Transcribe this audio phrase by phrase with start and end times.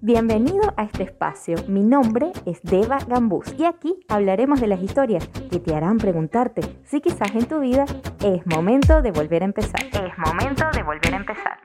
[0.00, 1.56] Bienvenido a este espacio.
[1.68, 6.62] Mi nombre es Deva Gambús y aquí hablaremos de las historias que te harán preguntarte
[6.84, 7.84] si quizás en tu vida
[8.22, 9.82] es momento de volver a empezar.
[9.84, 11.58] Es momento de volver a empezar.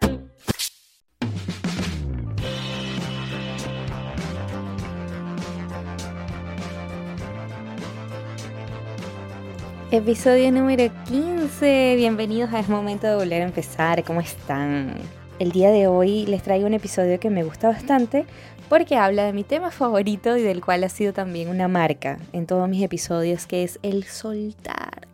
[9.91, 11.95] Episodio número 15.
[11.97, 14.03] Bienvenidos a Es Momento de Volver a Empezar.
[14.03, 15.18] ¿Cómo están?
[15.39, 18.25] El día de hoy les traigo un episodio que me gusta bastante
[18.67, 22.45] porque habla de mi tema favorito y del cual ha sido también una marca en
[22.45, 25.07] todos mis episodios, que es el soltar.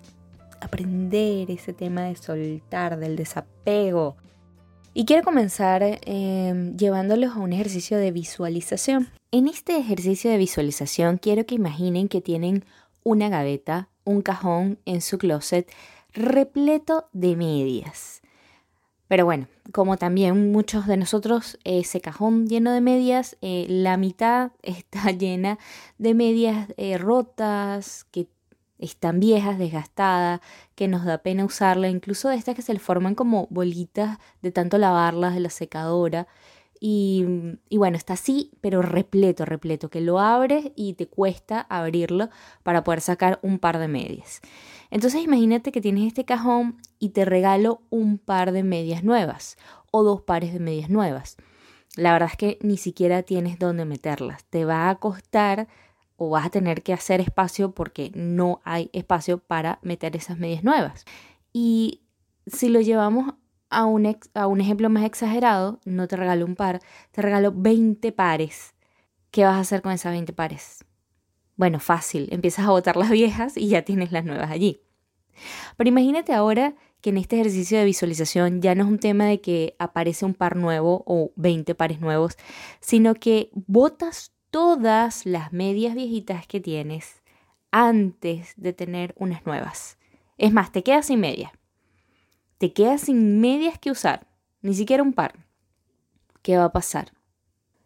[0.60, 4.18] Aprender ese tema de soltar, del desapego.
[4.96, 9.10] Y quiero comenzar eh, llevándolos a un ejercicio de visualización.
[9.32, 12.66] En este ejercicio de visualización quiero que imaginen que tienen
[13.04, 15.72] una gaveta un cajón en su closet
[16.14, 18.24] repleto de medias.
[19.08, 24.52] Pero bueno, como también muchos de nosotros, ese cajón lleno de medias, eh, la mitad
[24.64, 25.60] está llena
[25.98, 28.28] de medias eh, rotas, que
[28.78, 30.42] están viejas, desgastadas,
[30.76, 34.52] que nos da pena usarla, incluso de estas que se le forman como bolitas de
[34.52, 36.28] tanto lavarlas de la secadora.
[36.80, 37.26] Y,
[37.70, 42.30] y, bueno, está así, pero repleto, repleto, que lo abres y te cuesta abrirlo
[42.64, 44.42] para poder sacar un par de medias.
[44.92, 49.58] Entonces imagínate que tienes este cajón y te regalo un par de medias nuevas
[49.92, 51.38] o dos pares de medias nuevas.
[51.96, 54.44] La verdad es que ni siquiera tienes dónde meterlas.
[54.46, 55.68] Te va a costar
[56.18, 60.64] o vas a tener que hacer espacio porque no hay espacio para meter esas medias
[60.64, 61.06] nuevas.
[61.54, 62.02] Y
[62.48, 63.34] si lo llevamos
[63.70, 68.12] a un, a un ejemplo más exagerado, no te regalo un par, te regalo 20
[68.12, 68.74] pares.
[69.32, 70.86] ¿Qué vas a hacer con esas 20 pares?
[71.58, 74.82] Bueno, fácil, empiezas a botar las viejas y ya tienes las nuevas allí.
[75.78, 79.42] Pero imagínate ahora que en este ejercicio de visualización ya no es un tema de
[79.42, 82.38] que aparece un par nuevo o 20 pares nuevos,
[82.80, 87.22] sino que botas todas las medias viejitas que tienes
[87.72, 89.98] antes de tener unas nuevas.
[90.38, 91.52] Es más, te quedas sin medias
[92.58, 94.28] te quedas sin medias que usar,
[94.62, 95.46] ni siquiera un par.
[96.42, 97.12] ¿Qué va a pasar?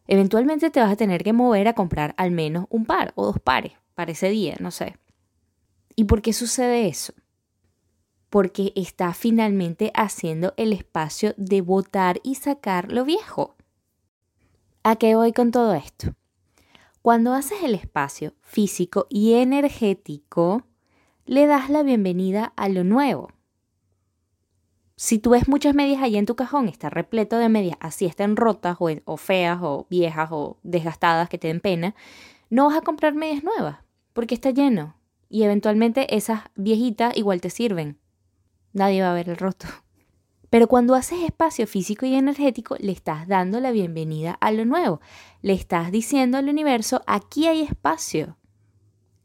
[0.07, 3.39] Eventualmente te vas a tener que mover a comprar al menos un par o dos
[3.39, 4.97] pares para ese día, no sé.
[5.95, 7.13] ¿Y por qué sucede eso?
[8.29, 13.55] Porque está finalmente haciendo el espacio de botar y sacar lo viejo.
[14.83, 16.15] ¿A qué voy con todo esto?
[17.01, 20.63] Cuando haces el espacio físico y energético,
[21.25, 23.29] le das la bienvenida a lo nuevo.
[25.01, 28.35] Si tú ves muchas medias allí en tu cajón, está repleto de medias, así estén
[28.35, 31.95] rotas o, feas o viejas o desgastadas que te den pena,
[32.49, 33.77] no vas a comprar medias nuevas
[34.11, 34.97] porque está lleno.
[35.29, 37.97] Y eventualmente esas viejitas igual te sirven.
[38.73, 39.67] Nadie va a ver el roto.
[40.49, 44.99] Pero cuando haces espacio físico y energético, le estás dando la bienvenida a lo nuevo.
[45.41, 48.35] Le estás diciendo al universo, aquí hay espacio.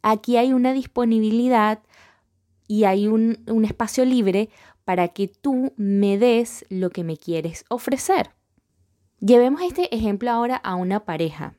[0.03, 1.83] Aquí hay una disponibilidad
[2.69, 4.51] y hay un espacio libre
[4.85, 8.31] para que tú me des lo que me quieres ofrecer.
[9.21, 11.55] Llevemos este ejemplo ahora a una pareja.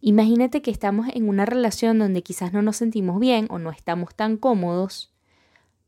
[0.00, 4.14] Imagínate que estamos en una relación donde quizás no nos sentimos bien o no estamos
[4.14, 5.12] tan cómodos,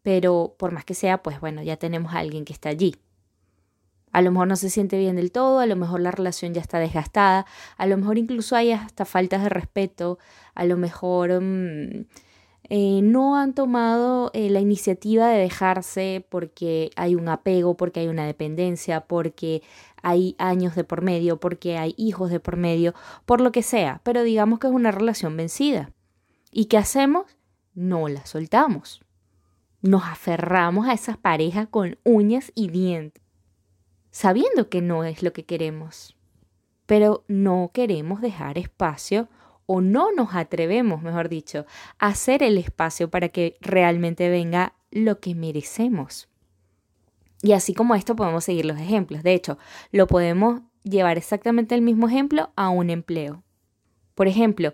[0.02, 2.96] pero por más que sea, pues bueno, ya tenemos a alguien que está allí.
[4.10, 6.60] A lo mejor no se siente bien del todo, a lo mejor la relación ya
[6.60, 7.46] está desgastada,
[7.76, 10.18] a lo mejor incluso hay hasta faltas de respeto,
[10.54, 11.40] a lo mejor...
[11.40, 12.06] Mm,
[12.70, 18.08] eh, no han tomado eh, la iniciativa de dejarse porque hay un apego, porque hay
[18.08, 19.62] una dependencia, porque
[20.02, 24.02] hay años de por medio, porque hay hijos de por medio, por lo que sea,
[24.04, 25.92] pero digamos que es una relación vencida.
[26.50, 27.24] ¿Y qué hacemos?
[27.74, 29.00] No la soltamos.
[29.80, 33.22] Nos aferramos a esas parejas con uñas y dientes,
[34.10, 36.16] sabiendo que no es lo que queremos,
[36.84, 39.28] pero no queremos dejar espacio
[39.70, 41.66] o no nos atrevemos, mejor dicho,
[41.98, 46.26] a hacer el espacio para que realmente venga lo que merecemos.
[47.42, 49.22] Y así como esto podemos seguir los ejemplos.
[49.22, 49.58] De hecho,
[49.92, 53.42] lo podemos llevar exactamente el mismo ejemplo a un empleo.
[54.14, 54.72] Por ejemplo,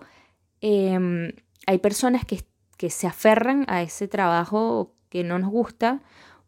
[0.60, 1.32] em,
[1.66, 2.44] hay personas que,
[2.78, 6.02] que se aferran a ese trabajo que no nos gusta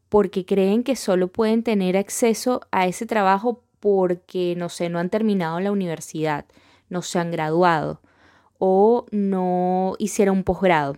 [0.08, 5.10] porque creen que solo pueden tener acceso a ese trabajo porque, no sé, no han
[5.10, 6.46] terminado la universidad,
[6.88, 8.02] no se han graduado
[8.58, 10.96] o no hicieron un posgrado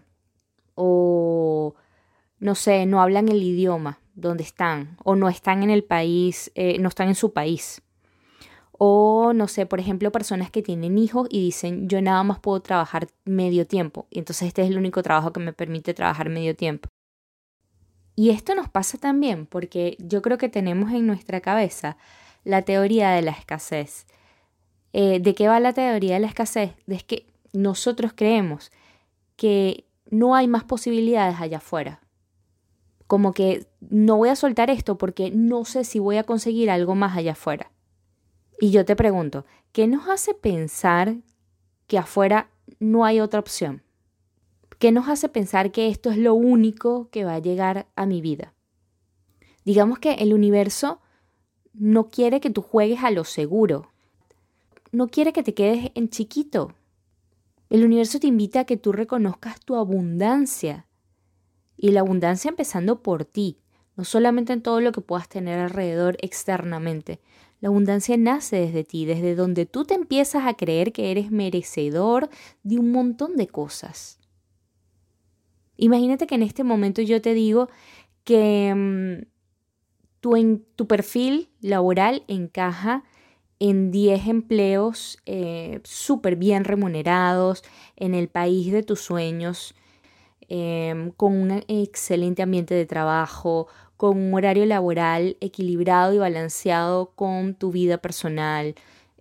[0.74, 1.74] o
[2.38, 6.78] no sé, no hablan el idioma donde están o no están en el país, eh,
[6.78, 7.82] no están en su país.
[8.80, 12.60] O no sé, por ejemplo, personas que tienen hijos y dicen, yo nada más puedo
[12.60, 14.06] trabajar medio tiempo.
[14.10, 16.88] Y entonces este es el único trabajo que me permite trabajar medio tiempo.
[18.14, 21.96] Y esto nos pasa también porque yo creo que tenemos en nuestra cabeza
[22.44, 24.06] la teoría de la escasez
[24.92, 26.72] Eh, ¿De qué va la teoría de la escasez?
[26.86, 28.70] Es que nosotros creemos
[29.36, 32.00] que no hay más posibilidades allá afuera.
[33.06, 36.94] Como que no voy a soltar esto porque no sé si voy a conseguir algo
[36.94, 37.70] más allá afuera.
[38.60, 41.16] Y yo te pregunto, ¿qué nos hace pensar
[41.86, 42.50] que afuera
[42.80, 43.82] no hay otra opción?
[44.78, 48.20] ¿Qué nos hace pensar que esto es lo único que va a llegar a mi
[48.20, 48.54] vida?
[49.64, 51.00] Digamos que el universo
[51.74, 53.90] no quiere que tú juegues a lo seguro.
[54.92, 56.72] No quiere que te quedes en chiquito.
[57.70, 60.86] El universo te invita a que tú reconozcas tu abundancia.
[61.76, 63.58] Y la abundancia empezando por ti,
[63.96, 67.20] no solamente en todo lo que puedas tener alrededor externamente.
[67.60, 72.30] La abundancia nace desde ti, desde donde tú te empiezas a creer que eres merecedor
[72.62, 74.18] de un montón de cosas.
[75.76, 77.68] Imagínate que en este momento yo te digo
[78.24, 79.26] que mm,
[80.20, 83.04] tu, en, tu perfil laboral encaja
[83.60, 87.64] en 10 empleos eh, súper bien remunerados,
[87.96, 89.74] en el país de tus sueños,
[90.48, 93.66] em, con un excelente ambiente de trabajo,
[93.96, 98.74] con un horario laboral equilibrado y balanceado con tu vida personal,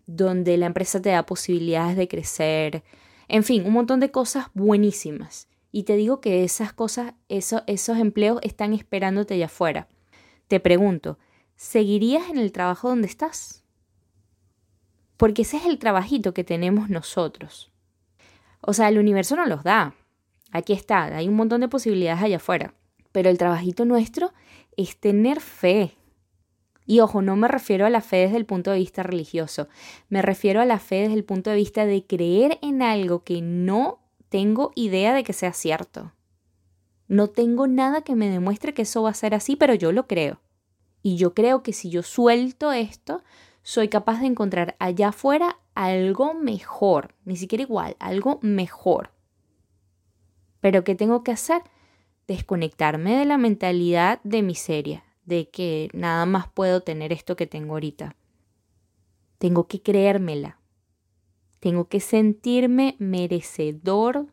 [0.06, 2.84] donde la empresa te da posibilidades de crecer,
[3.28, 5.48] en fin, un montón de cosas buenísimas.
[5.72, 9.88] Y te digo que esas cosas, esos empleos están esperándote allá afuera.
[10.48, 11.18] Te pregunto,
[11.56, 13.66] ¿seguirías en el trabajo donde estás?
[15.18, 17.72] Porque ese es el trabajito que tenemos nosotros.
[18.62, 19.96] O sea, el universo nos los da.
[20.52, 22.74] Aquí está, hay un montón de posibilidades allá afuera.
[23.12, 24.32] Pero el trabajito nuestro
[24.76, 25.96] es tener fe.
[26.86, 29.68] Y ojo, no me refiero a la fe desde el punto de vista religioso,
[30.08, 33.42] me refiero a la fe desde el punto de vista de creer en algo que
[33.42, 34.00] no
[34.30, 36.14] tengo idea de que sea cierto.
[37.10, 40.08] No tengo nada que me demuestre que eso va a ser así, pero yo lo
[40.08, 40.40] creo.
[41.02, 43.22] Y yo creo que si yo suelto esto,
[43.68, 49.12] soy capaz de encontrar allá afuera algo mejor, ni siquiera igual, algo mejor.
[50.62, 51.64] Pero ¿qué tengo que hacer?
[52.30, 57.74] Desconectarme de la mentalidad de miseria, de que nada más puedo tener esto que tengo
[57.74, 58.16] ahorita.
[59.38, 60.62] Tengo que creérmela.
[61.60, 64.28] Tengo que sentirme merecedor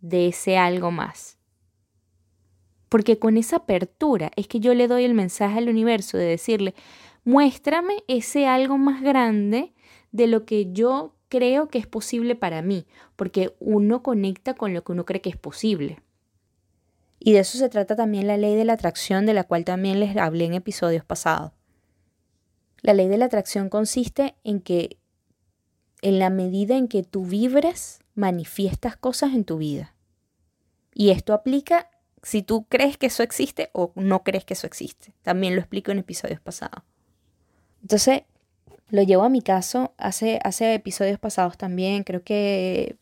[0.00, 1.38] de ese algo más.
[2.88, 6.72] Porque con esa apertura es que yo le doy el mensaje al universo de decirle,
[7.26, 9.74] muéstrame ese algo más grande
[10.12, 12.86] de lo que yo creo que es posible para mí,
[13.16, 16.00] porque uno conecta con lo que uno cree que es posible.
[17.18, 19.98] Y de eso se trata también la ley de la atracción, de la cual también
[19.98, 21.50] les hablé en episodios pasados.
[22.80, 24.98] La ley de la atracción consiste en que
[26.02, 29.96] en la medida en que tú vibres, manifiestas cosas en tu vida.
[30.94, 31.90] Y esto aplica
[32.22, 35.12] si tú crees que eso existe o no crees que eso existe.
[35.22, 36.84] También lo explico en episodios pasados.
[37.86, 38.22] Entonces,
[38.88, 42.96] lo llevo a mi caso, hace, hace episodios pasados también, creo que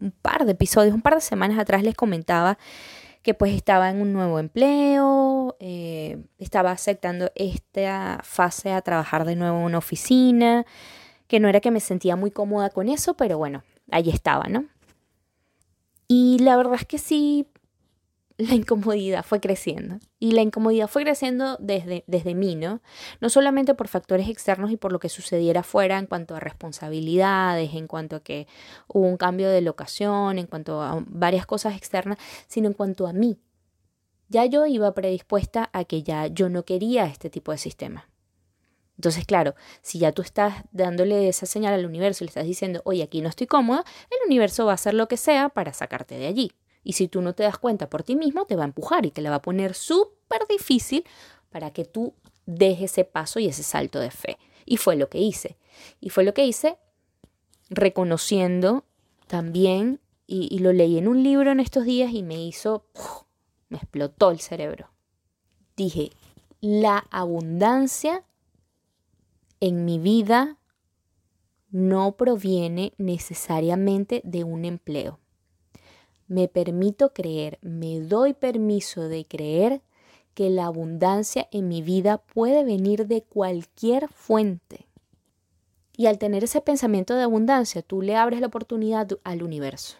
[0.00, 2.58] un par de episodios, un par de semanas atrás les comentaba
[3.22, 9.36] que pues estaba en un nuevo empleo, eh, estaba aceptando esta fase a trabajar de
[9.36, 10.66] nuevo en una oficina,
[11.28, 13.62] que no era que me sentía muy cómoda con eso, pero bueno,
[13.92, 14.64] ahí estaba, ¿no?
[16.08, 17.46] Y la verdad es que sí,
[18.38, 19.98] la incomodidad fue creciendo.
[20.18, 22.82] Y la incomodidad fue creciendo desde, desde mí, ¿no?
[23.20, 27.74] No solamente por factores externos y por lo que sucediera afuera en cuanto a responsabilidades,
[27.74, 28.46] en cuanto a que
[28.88, 33.12] hubo un cambio de locación, en cuanto a varias cosas externas, sino en cuanto a
[33.12, 33.38] mí.
[34.28, 38.08] Ya yo iba predispuesta a que ya yo no quería este tipo de sistema.
[38.96, 42.80] Entonces, claro, si ya tú estás dándole esa señal al universo y le estás diciendo,
[42.84, 46.16] oye, aquí no estoy cómoda, el universo va a hacer lo que sea para sacarte
[46.18, 46.52] de allí.
[46.86, 49.10] Y si tú no te das cuenta por ti mismo, te va a empujar y
[49.10, 51.04] te la va a poner súper difícil
[51.50, 52.14] para que tú
[52.46, 54.38] dejes ese paso y ese salto de fe.
[54.64, 55.58] Y fue lo que hice.
[56.00, 56.78] Y fue lo que hice
[57.70, 58.84] reconociendo
[59.26, 62.86] también, y, lo leí en un libro en estos días y me hizo,
[63.68, 64.88] me explotó el cerebro.
[65.76, 66.12] Dije,
[66.60, 68.24] la abundancia
[69.58, 70.58] en mi vida
[71.68, 75.18] no proviene necesariamente de un empleo
[76.28, 79.82] me permito creer, me doy permiso de creer
[80.34, 84.86] que la abundancia en mi vida puede venir de cualquier fuente.
[85.96, 89.96] Y al tener ese pensamiento de abundancia, tú le abres la oportunidad al universo.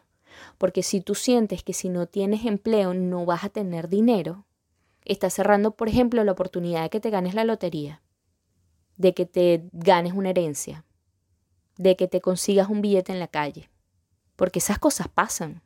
[0.58, 4.44] Porque si tú sientes que si no tienes empleo no vas a tener dinero,
[5.06, 8.02] estás cerrando, por ejemplo, la oportunidad de que te ganes la lotería,
[8.98, 10.84] de que te ganes una herencia,
[11.78, 13.70] de que te consigas un billete en la calle.
[14.34, 15.62] Porque esas cosas pasan.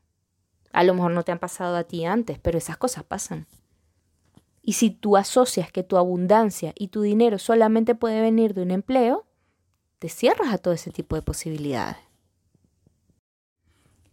[0.72, 3.46] A lo mejor no te han pasado a ti antes, pero esas cosas pasan.
[4.62, 8.70] Y si tú asocias que tu abundancia y tu dinero solamente puede venir de un
[8.70, 9.26] empleo,
[9.98, 11.96] te cierras a todo ese tipo de posibilidades.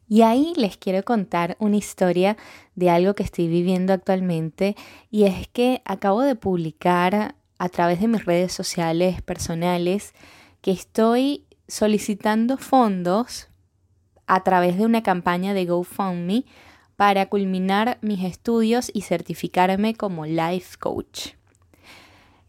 [0.09, 2.37] Y ahí les quiero contar una historia
[2.75, 4.75] de algo que estoy viviendo actualmente
[5.11, 10.13] y es que acabo de publicar a través de mis redes sociales personales
[10.61, 13.46] que estoy solicitando fondos
[14.27, 16.45] a través de una campaña de GoFundMe
[16.95, 21.29] para culminar mis estudios y certificarme como life coach.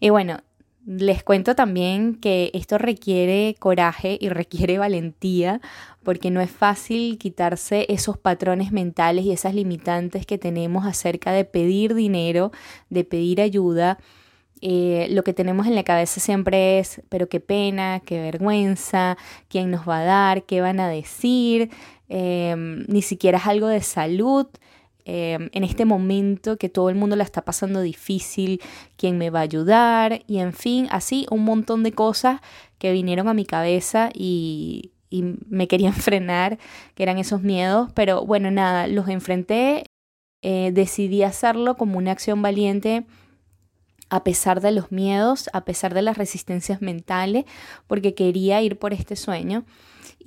[0.01, 0.41] Y bueno,
[0.87, 5.61] les cuento también que esto requiere coraje y requiere valentía
[6.03, 11.45] porque no es fácil quitarse esos patrones mentales y esas limitantes que tenemos acerca de
[11.45, 12.53] pedir dinero,
[12.89, 13.99] de pedir ayuda.
[14.61, 19.17] Eh, lo que tenemos en la cabeza siempre es, pero qué pena, qué vergüenza,
[19.49, 21.71] quién nos va a dar, qué van a decir,
[22.09, 24.47] em, ni siquiera es algo de salud.
[25.05, 28.61] Em, en este momento que todo el mundo la está pasando difícil,
[28.97, 32.41] quién me va a ayudar y en fin, así un montón de cosas
[32.79, 34.93] que vinieron a mi cabeza y,
[35.49, 36.59] me querían frenar,
[36.95, 39.85] que eran esos miedos, pero bueno, nada, los enfrenté,
[40.43, 43.07] eh, decidí hacerlo como una acción valiente
[44.11, 47.45] a pesar de los miedos, a pesar de las resistencias mentales,
[47.87, 49.65] porque quería ir por este sueño.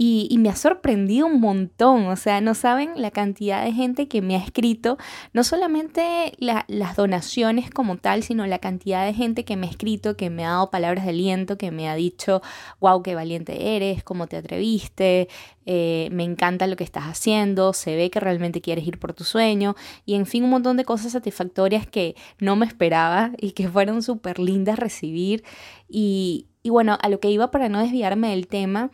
[0.03, 4.24] Y, me ha sorprendido un montón, o sea, no saben la cantidad de gente que
[4.24, 4.98] me ha escrito,
[5.31, 10.17] no solamente las donaciones como tal, sino la cantidad de gente que me ha escrito,
[10.17, 12.41] que me ha dado palabras de aliento, que me ha dicho,
[12.79, 15.27] wow, qué valiente eres, cómo te atreviste,
[15.67, 19.24] eh, me encanta lo que estás haciendo, se ve que realmente quieres ir por tu
[19.24, 19.75] sueño
[20.08, 24.01] y en fin un montón de cosas satisfactorias que no me esperaba y que fueron
[24.01, 25.43] súper lindas recibir.
[25.88, 28.89] Y, y bueno, a lo que iba para no desviarme del tema,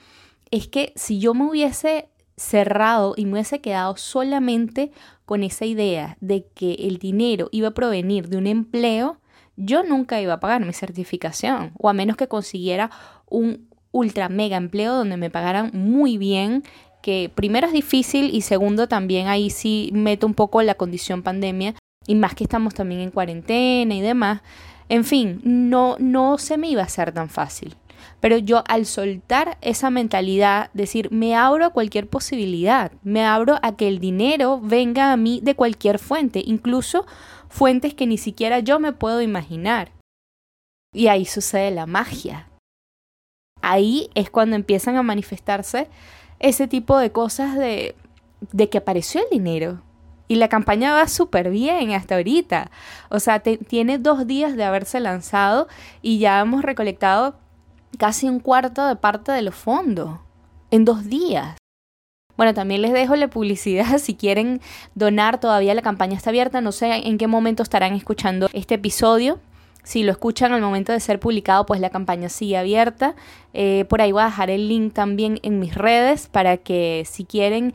[0.51, 4.91] es que si yo me hubiese cerrado y me hubiese quedado solamente
[5.25, 9.19] con esa idea de que el dinero iba a provenir de un empleo,
[9.55, 12.91] yo nunca iba a pagar mi certificación, o a menos que consiguiera
[13.27, 16.63] un ultra mega empleo donde me pagaran muy bien,
[17.01, 21.73] que primero es difícil y segundo también ahí sí meto un poco la condición pandemia,
[22.05, 24.41] y más que estamos también en cuarentena y demás.
[24.89, 27.75] En fin, no, no se me iba a hacer tan fácil.
[28.19, 33.75] Pero yo al soltar esa mentalidad, decir, me abro a cualquier posibilidad, me abro a
[33.75, 37.05] que el dinero venga a mí de cualquier fuente, incluso
[37.49, 39.91] fuentes que ni siquiera yo me puedo imaginar.
[40.93, 42.49] Y ahí sucede la magia.
[43.61, 45.87] Ahí es cuando empiezan a manifestarse
[46.39, 47.95] ese tipo de cosas de,
[48.51, 49.81] de que apareció el dinero.
[50.27, 52.69] Y la campaña va súper bien hasta ahorita.
[53.09, 55.67] O sea, tiene dos días de haberse lanzado
[56.01, 57.35] y ya hemos recolectado
[57.97, 60.19] casi un cuarto de parte de los fondos
[60.71, 61.57] en dos días.
[62.35, 64.61] Bueno, también les dejo la publicidad si quieren
[64.95, 69.39] donar, todavía la campaña está abierta, no sé en qué momento estarán escuchando este episodio.
[69.83, 73.15] Si lo escuchan al momento de ser publicado, pues la campaña sigue abierta.
[73.53, 77.23] Eh, por ahí voy a dejar el link también en mis redes para que si
[77.23, 77.73] quieren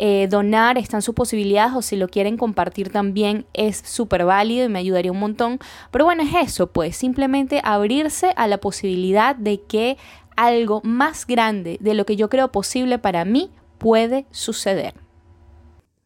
[0.00, 4.68] eh, donar, están sus posibilidades o si lo quieren compartir también es súper válido y
[4.68, 5.58] me ayudaría un montón.
[5.90, 9.96] Pero bueno, es eso, pues simplemente abrirse a la posibilidad de que
[10.36, 14.94] algo más grande de lo que yo creo posible para mí puede suceder.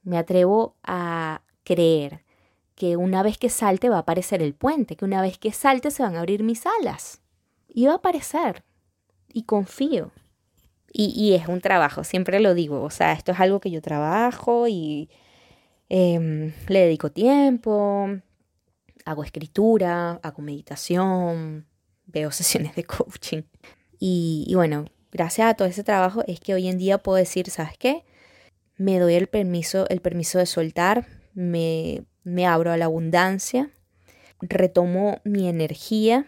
[0.03, 2.25] Me atrevo a creer
[2.75, 5.91] que una vez que salte va a aparecer el puente, que una vez que salte
[5.91, 7.21] se van a abrir mis alas.
[7.69, 8.65] Y va a aparecer.
[9.29, 10.11] Y confío.
[10.95, 14.69] Y, es un trabajo, siempre lo digo, o sea, esto es algo que yo trabajo
[14.69, 15.09] y
[15.89, 18.11] em, le dedico tiempo,
[19.07, 21.67] hago escritura, hago meditación,
[22.07, 23.43] veo sesiones de coaching.
[23.99, 27.49] Y, y, bueno, gracias a todo ese trabajo es que hoy en día puedo decir,
[27.51, 28.05] ¿sabes qué?
[28.77, 33.71] Me doy el permiso, el permiso de soltar, me, me abro a la abundancia,
[34.41, 36.27] retomo mi energía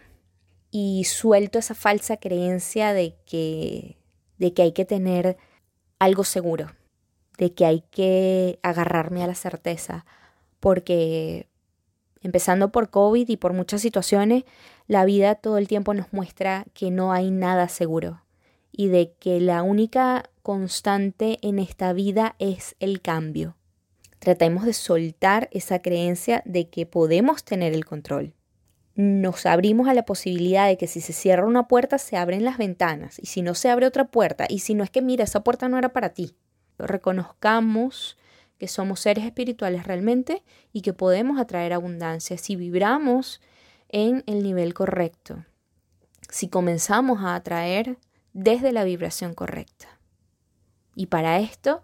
[0.71, 3.97] y suelto esa falsa creencia de que
[4.37, 5.37] de que hay que tener
[5.99, 6.71] algo seguro,
[7.37, 10.05] de que hay que agarrarme a la certeza,
[10.59, 11.47] porque
[12.21, 14.43] empezando por COVID y por muchas situaciones,
[14.87, 18.21] la vida todo el tiempo nos muestra que no hay nada seguro
[18.71, 23.55] y de que la única constante en esta vida es el cambio.
[24.19, 28.34] Tratemos de soltar esa creencia de que podemos tener el control
[28.95, 32.57] nos abrimos a la posibilidad de que si se cierra una puerta se abren las
[32.57, 33.19] ventanas.
[33.19, 35.67] Y si no se abre otra puerta y si no es que mira esa puerta
[35.67, 36.35] no era para ti.
[36.77, 38.17] Reconozcamos
[38.57, 43.41] que somos seres espirituales realmente y que podemos atraer abundancia si vibramos
[43.89, 45.45] en el nivel correcto.
[46.29, 47.97] Si comenzamos a atraer
[48.31, 49.99] desde la vibración correcta.
[50.95, 51.83] Y para esto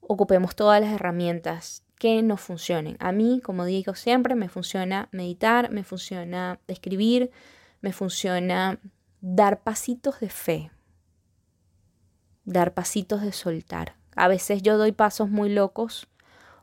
[0.00, 2.96] ocupemos todas las herramientas que nos funcionen.
[2.98, 7.30] A mí, como digo siempre, me funciona meditar, me funciona escribir,
[7.80, 8.80] me funciona
[9.20, 10.72] dar pasitos de fe.
[12.44, 13.94] dar pasitos de soltar.
[14.16, 16.08] A veces yo doy pasos muy locos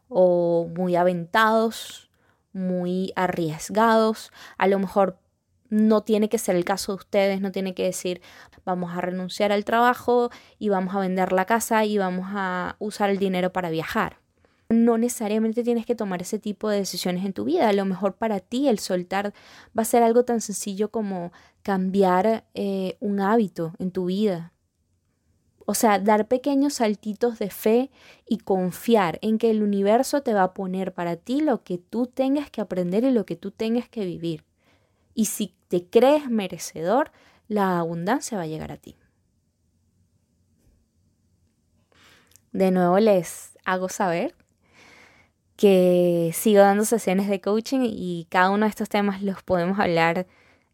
[0.10, 2.12] o muy aventados,
[2.52, 4.34] muy arriesgados.
[4.58, 5.22] A lo mejor
[5.70, 8.22] no tiene que ser el caso de ustedes, no tiene que decir
[8.66, 13.10] vamos a renunciar al trabajo y vamos a vender la casa y vamos a usar
[13.10, 14.18] el dinero para viajar.
[14.70, 17.68] No necesariamente tienes que tomar ese tipo de decisiones en tu vida.
[17.68, 19.34] A lo mejor para ti el soltar
[19.78, 21.32] va a ser algo tan sencillo como
[21.64, 24.54] cambiar eh, un hábito en tu vida.
[25.66, 27.92] O sea, dar pequeños saltitos de fe
[28.28, 32.06] y confiar en que el universo te va a poner para ti lo que tú
[32.06, 34.46] tengas que aprender y lo que tú tengas que vivir.
[35.16, 37.12] Y si te crees merecedor,
[37.48, 38.96] la abundancia va a llegar a ti.
[42.52, 44.36] De nuevo les hago saber
[45.60, 50.26] que sigo dando sesiones de coaching y cada uno de estos temas los podemos hablar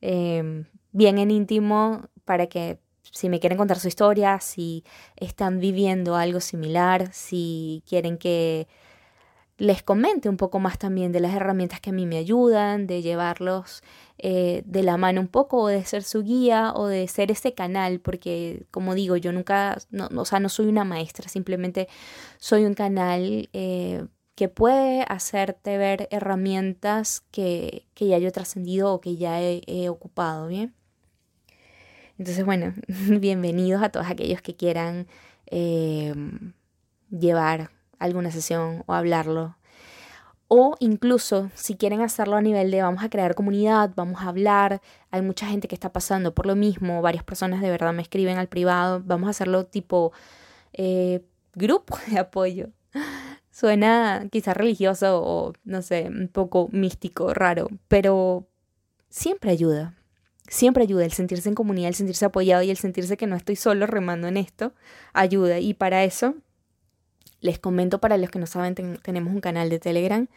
[0.02, 4.84] eh, bien en íntimo para que si me quieren contar su historia, si
[5.16, 8.68] están viviendo algo similar, si quieren que
[9.58, 13.02] les comente un poco más también de las herramientas que a mí me ayudan, de
[13.02, 13.82] llevarlos
[14.20, 17.56] eh, de la mano un poco, o de ser su guía, o de ser ese
[17.56, 21.88] canal, porque como digo, yo nunca, no, o sea, no soy una maestra, simplemente
[22.38, 29.02] soy un canal eh, que puede hacerte ver herramientas que, ya yo he trascendido o
[29.02, 30.74] que ya he ocupado, ¿bien?
[32.18, 35.08] Entonces, bueno, bienvenidos a todos aquellos que quieran
[35.48, 36.54] em,
[37.10, 39.58] llevar alguna sesión o hablarlo.
[40.48, 44.82] O incluso si quieren hacerlo a nivel de vamos a crear comunidad, vamos a hablar,
[45.12, 48.38] hay mucha gente que está pasando por lo mismo, varias personas de verdad me escriben
[48.38, 50.14] al privado, vamos a hacerlo tipo
[50.74, 51.22] eh,
[51.56, 52.70] grupo de apoyo.
[53.56, 58.50] Suena quizás religioso o no sé, un poco místico, raro, pero
[59.10, 59.96] siempre ayuda
[60.48, 63.56] siempre ayuda el sentirse en comunidad, el sentirse apoyado y el sentirse que no estoy
[63.56, 64.74] solo remando en esto,
[65.14, 65.60] ayuda.
[65.60, 66.36] Y para eso,
[67.42, 70.28] les comento para los que no saben, tenemos un canal de Telegram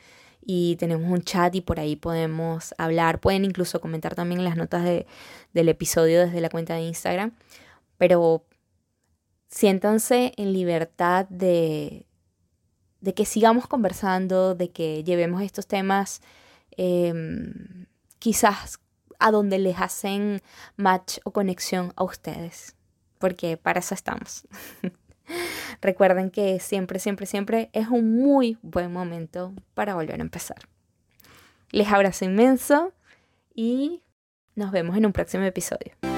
[0.44, 3.20] y tenemos un chat y por ahí podemos hablar.
[3.20, 5.06] Pueden incluso comentar también las notas de,
[5.52, 7.32] del episodio desde la cuenta de Instagram.
[7.98, 8.44] Pero
[9.48, 12.06] siéntanse en libertad de,
[13.00, 16.20] de que sigamos conversando, de que llevemos estos temas
[16.76, 17.86] em,
[18.18, 18.80] quizás
[19.18, 20.40] a donde les hacen
[20.76, 22.76] match o conexión a ustedes,
[23.18, 24.46] porque para eso estamos.
[25.80, 30.58] Recuerden que siempre, siempre, siempre es un muy buen momento para volver a empezar.
[31.70, 32.92] Les abrazo inmenso
[33.54, 34.02] y
[34.54, 36.17] nos vemos en un próximo episodio.